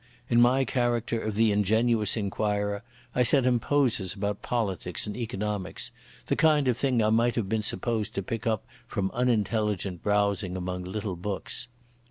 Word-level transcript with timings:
In 0.31 0.41
my 0.41 0.65
character 0.65 1.21
of 1.21 1.35
the 1.35 1.51
ingenuous 1.51 2.17
inquirer 2.17 2.81
I 3.13 3.21
set 3.21 3.45
him 3.45 3.59
posers 3.59 4.15
about 4.15 4.41
politics 4.41 5.05
and 5.05 5.15
economics, 5.15 5.91
the 6.25 6.35
kind 6.35 6.67
of 6.67 6.75
thing 6.75 7.03
I 7.03 7.11
might 7.11 7.35
have 7.35 7.47
been 7.47 7.61
supposed 7.61 8.15
to 8.15 8.23
pick 8.23 8.47
up 8.47 8.65
from 8.87 9.11
unintelligent 9.11 10.01
browsing 10.01 10.57
among 10.57 10.85
little 10.85 11.15
books. 11.15 11.67